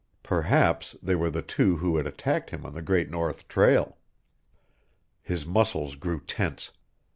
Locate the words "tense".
6.21-6.71